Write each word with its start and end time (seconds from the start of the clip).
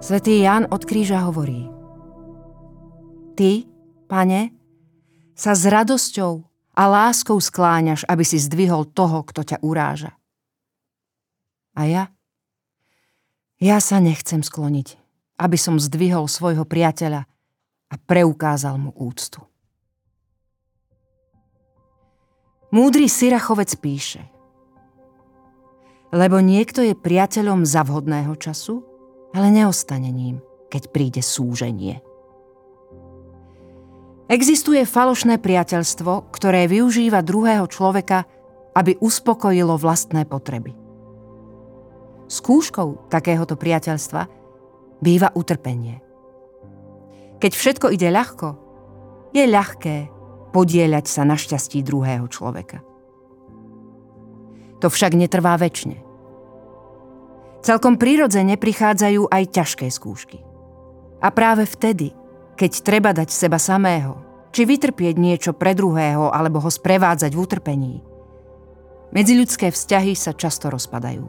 Svetý 0.00 0.40
Jan 0.40 0.64
od 0.72 0.80
kríža 0.88 1.28
hovorí 1.28 1.68
Ty, 3.36 3.68
pane, 4.08 4.48
sa 5.36 5.52
s 5.52 5.68
radosťou 5.68 6.40
a 6.72 6.82
láskou 6.88 7.36
skláňaš, 7.36 8.08
aby 8.08 8.24
si 8.24 8.40
zdvihol 8.40 8.88
toho, 8.88 9.20
kto 9.28 9.44
ťa 9.44 9.60
uráža. 9.60 10.16
A 11.76 11.84
ja? 11.84 12.04
Ja 13.60 13.76
sa 13.76 14.00
nechcem 14.00 14.40
skloniť, 14.40 14.96
aby 15.36 15.60
som 15.60 15.76
zdvihol 15.76 16.32
svojho 16.32 16.64
priateľa 16.64 17.28
a 17.92 17.94
preukázal 18.00 18.80
mu 18.80 18.96
úctu. 18.96 19.44
Múdry 22.72 23.04
Syrachovec 23.04 23.76
píše 23.76 24.24
Lebo 26.08 26.40
niekto 26.40 26.80
je 26.80 26.96
priateľom 26.96 27.68
za 27.68 27.84
vhodného 27.84 28.32
času, 28.40 28.89
ale 29.34 29.48
neostane 29.50 30.10
ním, 30.10 30.42
keď 30.70 30.82
príde 30.90 31.22
súženie. 31.22 32.02
Existuje 34.30 34.86
falošné 34.86 35.42
priateľstvo, 35.42 36.30
ktoré 36.30 36.70
využíva 36.70 37.18
druhého 37.26 37.66
človeka, 37.66 38.30
aby 38.78 38.94
uspokojilo 39.02 39.74
vlastné 39.74 40.22
potreby. 40.22 40.70
Skúškou 42.30 43.10
takéhoto 43.10 43.58
priateľstva 43.58 44.22
býva 45.02 45.34
utrpenie. 45.34 45.98
Keď 47.42 47.52
všetko 47.58 47.90
ide 47.90 48.06
ľahko, 48.14 48.48
je 49.34 49.44
ľahké 49.50 49.96
podieľať 50.54 51.06
sa 51.10 51.26
na 51.26 51.34
šťastí 51.34 51.82
druhého 51.82 52.30
človeka. 52.30 52.86
To 54.78 54.86
však 54.86 55.18
netrvá 55.18 55.58
väčšine. 55.58 56.09
Celkom 57.60 58.00
prirodzene 58.00 58.56
prichádzajú 58.56 59.28
aj 59.28 59.44
ťažké 59.52 59.86
skúšky. 59.92 60.40
A 61.20 61.28
práve 61.28 61.68
vtedy, 61.68 62.16
keď 62.56 62.70
treba 62.80 63.12
dať 63.12 63.28
seba 63.28 63.60
samého, 63.60 64.16
či 64.50 64.64
vytrpieť 64.64 65.14
niečo 65.20 65.52
pre 65.52 65.76
druhého 65.76 66.32
alebo 66.32 66.64
ho 66.64 66.70
sprevádzať 66.72 67.30
v 67.36 67.42
utrpení, 67.44 67.94
medziľudské 69.12 69.68
vzťahy 69.68 70.16
sa 70.16 70.32
často 70.32 70.72
rozpadajú. 70.72 71.28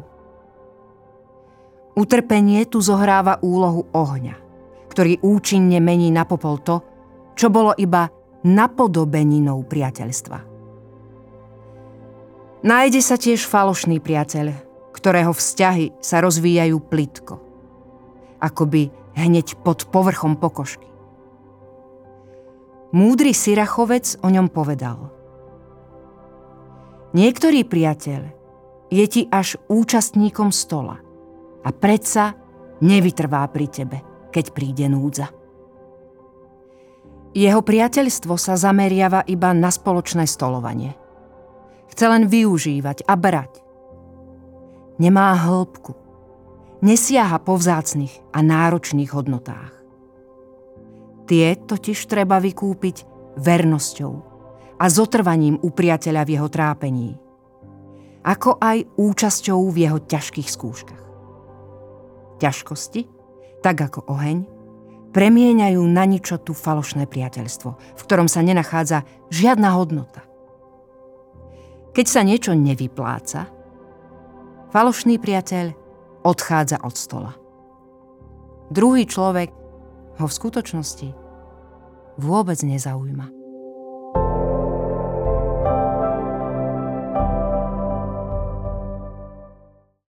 Utrpenie 2.00 2.64
tu 2.72 2.80
zohráva 2.80 3.44
úlohu 3.44 3.92
ohňa, 3.92 4.40
ktorý 4.88 5.20
účinne 5.20 5.84
mení 5.84 6.08
na 6.16 6.24
popol 6.24 6.64
to, 6.64 6.80
čo 7.36 7.52
bolo 7.52 7.76
iba 7.76 8.08
napodobeninou 8.48 9.68
priateľstva. 9.68 10.40
Nájde 12.64 13.02
sa 13.04 13.20
tiež 13.20 13.44
falošný 13.44 14.00
priateľ, 14.00 14.71
ktorého 15.02 15.34
vzťahy 15.34 15.98
sa 15.98 16.22
rozvíjajú 16.22 16.78
plitko, 16.78 17.36
akoby 18.38 18.94
hneď 19.18 19.58
pod 19.66 19.90
povrchom 19.90 20.38
pokožky. 20.38 20.86
Múdry 22.94 23.34
Syrachovec 23.34 24.22
o 24.22 24.30
ňom 24.30 24.48
povedal. 24.54 25.10
Niektorý 27.18 27.66
priateľ 27.66 28.22
je 28.94 29.06
ti 29.10 29.22
až 29.34 29.58
účastníkom 29.68 30.54
stola– 30.54 31.02
a 31.62 31.70
predsa 31.70 32.34
nevytrvá 32.82 33.46
pri 33.54 33.68
tebe, 33.70 33.98
keď 34.34 34.46
príde 34.54 34.86
núdza. 34.90 35.30
Jeho 37.32 37.64
priateľstvo 37.64 38.36
sa 38.36 38.60
zameriava 38.60 39.24
iba 39.24 39.56
na 39.56 39.72
spoločné 39.72 40.28
stolovanie. 40.28 40.98
Chce 41.88 42.06
len 42.08 42.28
využívať 42.28 43.08
a 43.08 43.14
brať. 43.16 43.64
Nemá 45.02 45.34
hĺbku. 45.34 45.98
Nesiaha 46.86 47.42
po 47.42 47.58
vzácných 47.58 48.22
a 48.30 48.46
náročných 48.46 49.10
hodnotách. 49.10 49.74
Tie 51.26 51.58
totiž 51.58 52.06
treba 52.06 52.38
vykúpiť 52.38 53.10
vernosťou 53.42 54.14
a 54.78 54.86
zotrvaním 54.86 55.58
u 55.58 55.74
priateľa 55.74 56.22
v 56.22 56.34
jeho 56.38 56.50
trápení, 56.54 57.10
ako 58.22 58.62
aj 58.62 58.86
účasťou 59.02 59.60
v 59.74 59.78
jeho 59.90 59.98
ťažkých 60.06 60.50
skúškach 60.50 61.02
ťažkosti, 62.42 63.06
tak 63.62 63.78
ako 63.78 64.10
oheň, 64.10 64.50
premieňajú 65.14 65.82
na 65.86 66.10
ničotu 66.10 66.58
falošné 66.58 67.06
priateľstvo, 67.06 67.70
v 67.70 68.02
ktorom 68.02 68.26
sa 68.26 68.42
nenachádza 68.42 69.06
žiadna 69.30 69.78
hodnota. 69.78 70.26
Keď 71.94 72.06
sa 72.10 72.26
niečo 72.26 72.58
nevypláca, 72.58 73.61
falošný 74.72 75.20
priateľ 75.20 75.76
odchádza 76.24 76.80
od 76.82 76.96
stola. 76.96 77.34
Druhý 78.72 79.04
človek 79.04 79.52
ho 80.18 80.26
v 80.26 80.34
skutočnosti 80.34 81.10
vôbec 82.16 82.60
nezaujíma. 82.64 83.41